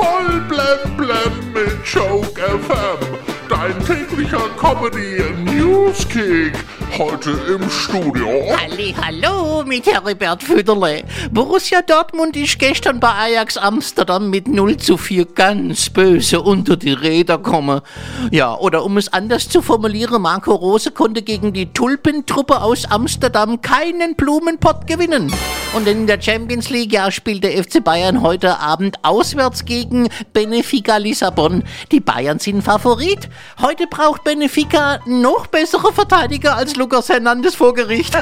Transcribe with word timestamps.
Voll 0.00 0.40
blem 0.48 0.96
blem 0.96 1.52
mit 1.52 1.84
Joke 1.84 2.40
FM. 2.40 3.18
Dein 3.50 3.78
täglicher 3.84 4.48
Comedy 4.58 5.22
Newskick. 5.44 6.54
Heute 6.96 7.32
im 7.46 7.68
Studio. 7.68 8.26
Halli, 8.58 8.94
hallo 8.98 9.62
mit 9.62 9.84
Heribert 9.86 10.42
Füderle. 10.42 11.04
Borussia 11.30 11.82
Dortmund 11.82 12.34
ist 12.34 12.58
gestern 12.58 12.98
bei 12.98 13.10
Ajax 13.10 13.58
Amsterdam 13.58 14.30
mit 14.30 14.48
0 14.48 14.78
zu 14.78 14.96
4 14.96 15.26
ganz 15.26 15.90
böse 15.90 16.40
unter 16.40 16.78
die 16.78 16.94
Räder 16.94 17.36
gekommen. 17.36 17.82
Ja, 18.30 18.56
oder 18.56 18.86
um 18.86 18.96
es 18.96 19.12
anders 19.12 19.50
zu 19.50 19.60
formulieren, 19.60 20.22
Marco 20.22 20.54
Rose 20.54 20.92
konnte 20.92 21.20
gegen 21.20 21.52
die 21.52 21.74
Tulpentruppe 21.74 22.62
aus 22.62 22.86
Amsterdam 22.86 23.60
keinen 23.60 24.14
Blumenpott 24.14 24.86
gewinnen. 24.86 25.30
Und 25.72 25.86
in 25.86 26.08
der 26.08 26.20
Champions 26.20 26.68
League 26.68 26.92
ja, 26.92 27.12
spielt 27.12 27.44
der 27.44 27.52
FC 27.62 27.82
Bayern 27.82 28.22
heute 28.22 28.58
Abend 28.58 28.98
auswärts 29.04 29.64
gegen 29.64 30.08
Benfica 30.32 30.96
Lissabon. 30.96 31.62
Die 31.92 32.00
Bayern 32.00 32.40
sind 32.40 32.62
Favorit. 32.62 33.28
Heute 33.62 33.86
braucht 33.86 34.24
Benfica 34.24 34.98
noch 35.06 35.46
bessere 35.46 35.92
Verteidiger 35.92 36.56
als 36.56 36.74
Lucas 36.74 37.08
Hernandez 37.08 37.54
vor 37.54 37.72
Gericht. 37.72 38.18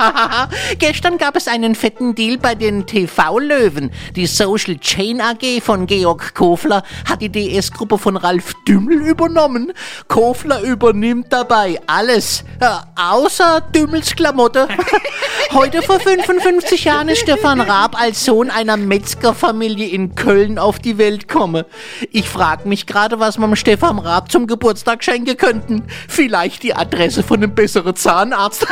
Gestern 0.78 1.18
gab 1.18 1.36
es 1.36 1.46
einen 1.46 1.74
fetten 1.74 2.14
Deal 2.14 2.38
bei 2.38 2.54
den 2.54 2.86
TV-Löwen. 2.86 3.90
Die 4.16 4.26
Social 4.26 4.78
Chain 4.78 5.20
AG 5.20 5.60
von 5.62 5.86
Georg 5.86 6.34
Kofler 6.34 6.82
hat 7.06 7.20
die 7.20 7.28
DS-Gruppe 7.28 7.98
von 7.98 8.16
Ralf 8.16 8.54
Dümmel 8.66 9.02
übernommen. 9.02 9.74
Kofler 10.08 10.62
übernimmt 10.62 11.26
dabei 11.34 11.78
alles, 11.86 12.44
äh, 12.60 12.66
außer 12.96 13.60
Dümmels 13.74 14.16
Klamotte. 14.16 14.68
Heute 15.52 15.80
vor 15.80 15.98
55 15.98 16.84
Jahren 16.84 17.08
ist 17.08 17.20
Stefan 17.20 17.62
Raab 17.62 17.98
als 17.98 18.22
Sohn 18.26 18.50
einer 18.50 18.76
Metzgerfamilie 18.76 19.88
in 19.88 20.14
Köln 20.14 20.58
auf 20.58 20.78
die 20.78 20.98
Welt 20.98 21.26
komme. 21.26 21.64
Ich 22.12 22.28
frage 22.28 22.68
mich 22.68 22.86
gerade, 22.86 23.18
was 23.18 23.38
man 23.38 23.56
Stefan 23.56 23.98
Raab 23.98 24.30
zum 24.30 24.46
Geburtstag 24.46 25.02
schenken 25.02 25.38
könnten. 25.38 25.84
Vielleicht 26.06 26.64
die 26.64 26.74
Adresse 26.74 27.22
von 27.22 27.38
einem 27.38 27.54
besseren 27.54 27.96
Zahnarzt. 27.96 28.66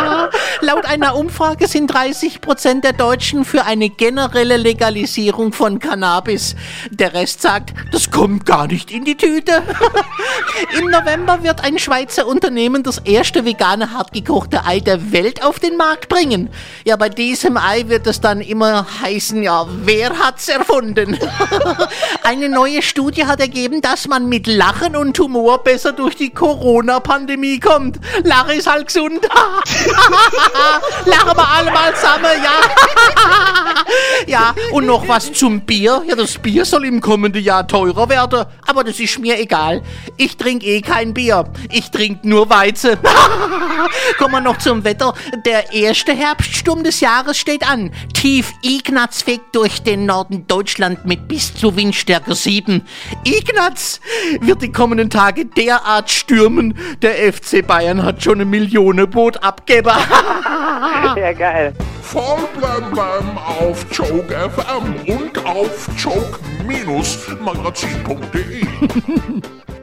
Laut 0.60 0.86
einer 0.86 1.16
Umfrage 1.16 1.66
sind 1.66 1.88
30 1.88 2.40
Prozent 2.40 2.84
der 2.84 2.92
Deutschen 2.92 3.44
für 3.44 3.64
eine 3.64 3.90
generelle 3.90 4.58
Legalisierung 4.58 5.52
von 5.52 5.80
Cannabis. 5.80 6.54
Der 6.90 7.14
Rest 7.14 7.42
sagt, 7.42 7.74
das 7.90 8.12
kommt 8.12 8.46
gar 8.46 8.68
nicht 8.68 8.92
in 8.92 9.04
die 9.04 9.16
Tüte. 9.16 9.62
Im 10.78 10.88
November 10.88 11.42
wird 11.42 11.64
ein 11.64 11.80
Schweizer 11.80 12.28
Unternehmen 12.28 12.84
das 12.84 12.98
erste 12.98 13.44
vegane 13.44 13.92
hartgekochte 13.92 14.64
Ei 14.64 14.78
der 14.78 15.10
Welt 15.12 15.44
auf 15.44 15.58
den 15.58 15.76
Markt 15.76 16.11
bringen. 16.12 16.50
Ja, 16.84 16.96
bei 16.96 17.08
diesem 17.08 17.56
Ei 17.56 17.84
wird 17.88 18.06
es 18.06 18.20
dann 18.20 18.42
immer 18.42 18.86
heißen, 19.00 19.42
ja, 19.42 19.66
wer 19.68 20.18
hat's 20.18 20.48
erfunden? 20.48 21.18
Eine 22.22 22.50
neue 22.50 22.82
Studie 22.82 23.24
hat 23.24 23.40
ergeben, 23.40 23.80
dass 23.80 24.06
man 24.06 24.28
mit 24.28 24.46
Lachen 24.46 24.94
und 24.94 25.18
Humor 25.18 25.64
besser 25.64 25.92
durch 25.92 26.16
die 26.16 26.30
Corona-Pandemie 26.30 27.60
kommt. 27.60 27.98
Lache 28.24 28.54
ist 28.54 28.70
halt 28.70 28.88
gesund. 28.88 29.22
Lachen 31.06 31.36
wir 31.36 31.48
alle 31.48 31.70
mal 31.70 31.94
zusammen, 31.94 32.42
ja. 32.44 33.71
ja, 34.26 34.54
und 34.72 34.86
noch 34.86 35.08
was 35.08 35.32
zum 35.32 35.60
Bier. 35.60 36.02
Ja, 36.06 36.14
das 36.14 36.38
Bier 36.38 36.64
soll 36.64 36.84
im 36.84 37.00
kommenden 37.00 37.42
Jahr 37.42 37.66
teurer 37.66 38.08
werden. 38.08 38.44
Aber 38.66 38.84
das 38.84 39.00
ist 39.00 39.18
mir 39.18 39.38
egal. 39.38 39.82
Ich 40.16 40.36
trinke 40.36 40.66
eh 40.66 40.80
kein 40.80 41.14
Bier. 41.14 41.44
Ich 41.70 41.90
trinke 41.90 42.28
nur 42.28 42.48
Weizen. 42.50 42.96
Kommen 44.18 44.34
wir 44.34 44.40
noch 44.40 44.58
zum 44.58 44.84
Wetter. 44.84 45.14
Der 45.44 45.72
erste 45.72 46.12
Herbststurm 46.12 46.84
des 46.84 47.00
Jahres 47.00 47.38
steht 47.38 47.68
an. 47.68 47.90
Tief 48.14 48.52
Ignaz 48.62 49.22
fegt 49.22 49.54
durch 49.54 49.82
den 49.82 50.06
Norden 50.06 50.46
Deutschland 50.46 51.04
mit 51.04 51.28
bis 51.28 51.54
zu 51.54 51.76
Windstärke 51.76 52.34
7. 52.34 52.82
Ignaz 53.24 54.00
wird 54.40 54.62
die 54.62 54.72
kommenden 54.72 55.10
Tage 55.10 55.46
derart 55.46 56.10
stürmen. 56.10 56.78
Der 57.02 57.32
FC 57.32 57.66
Bayern 57.66 58.02
hat 58.02 58.22
schon 58.22 58.40
ein 58.40 58.50
Millionenboot 58.50 59.42
abgegeben. 59.42 59.92
Ja, 61.16 61.32
geil. 61.38 61.74
Voll 62.12 62.46
blem 62.58 63.38
auf 63.38 63.86
Joke 63.90 64.34
FM 64.34 64.96
und 65.06 65.46
auf 65.46 65.88
joke-magazin.de. 65.96 68.66